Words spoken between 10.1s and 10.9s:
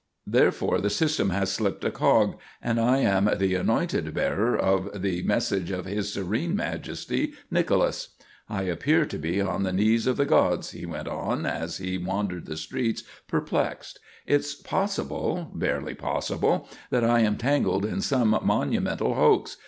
the gods," he